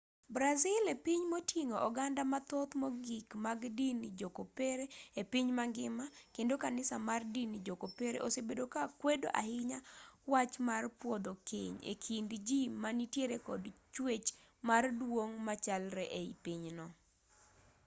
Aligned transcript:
brazil 0.35 0.83
e 0.95 0.97
piny 1.05 1.23
moting'o 1.31 1.77
oganda 1.87 2.21
mathoth 2.33 2.71
mogik 2.81 3.27
mag 3.45 3.61
din 3.79 3.99
jo-kopere 4.19 4.85
e 5.21 5.23
piny 5.31 5.47
mangima 5.57 6.05
kendo 6.35 6.53
kanisa 6.63 6.95
mar 7.07 7.21
din 7.35 7.51
jo-kopere 7.65 8.17
osebedo 8.27 8.63
ka 8.73 8.83
kwedo 9.01 9.27
ahinya 9.41 9.79
wach 10.31 10.53
mar 10.69 10.83
pwodho 11.01 11.33
keny 11.49 11.75
e 11.91 11.93
kind 12.05 12.29
ji 12.47 12.61
ma 12.81 12.89
nitiere 12.97 13.37
kod 13.47 13.63
chwech 13.93 14.27
mar 14.67 14.83
duong' 14.99 15.35
machalre 15.47 16.03
ei 16.19 16.31
pinyno 16.43 16.85